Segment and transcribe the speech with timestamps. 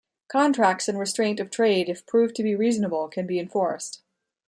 [0.29, 4.01] Contracts in restraint of trade if proved to be reasonable can be enforced.